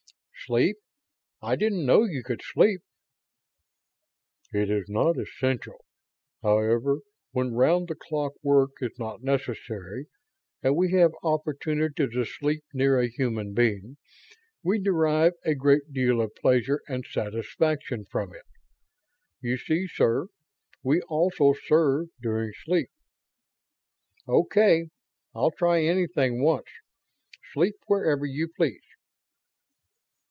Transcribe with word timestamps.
"Sleep? 0.47 0.75
I 1.41 1.55
didn't 1.55 1.85
know 1.85 2.03
you 2.03 2.23
could 2.23 2.41
sleep." 2.43 2.81
"It 4.51 4.69
is 4.69 4.89
not 4.89 5.17
essential. 5.17 5.85
However, 6.41 6.97
when 7.31 7.53
round 7.53 7.87
the 7.87 7.95
clock 7.95 8.33
work 8.43 8.71
is 8.81 8.91
not 8.99 9.23
necessary, 9.23 10.07
and 10.61 10.75
we 10.75 10.91
have 10.91 11.13
opportunity 11.23 12.05
to 12.07 12.25
sleep 12.25 12.65
near 12.73 12.99
a 12.99 13.07
human 13.07 13.53
being, 13.53 13.95
we 14.61 14.77
derive 14.77 15.31
a 15.45 15.55
great 15.55 15.93
deal 15.93 16.19
of 16.19 16.35
pleasure 16.35 16.81
and 16.85 17.05
satisfaction 17.05 18.03
from 18.03 18.33
it. 18.35 18.43
You 19.39 19.55
see, 19.55 19.87
sir, 19.87 20.27
we 20.83 20.99
also 21.03 21.53
serve 21.65 22.07
during 22.21 22.51
sleep." 22.65 22.89
"Okay, 24.27 24.89
I'll 25.33 25.51
try 25.51 25.81
anything 25.83 26.43
once. 26.43 26.67
Sleep 27.53 27.75
wherever 27.85 28.25
you 28.25 28.49
please." 28.49 28.81